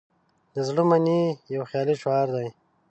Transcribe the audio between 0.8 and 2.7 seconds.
منئ" یو خیالي شعار دی.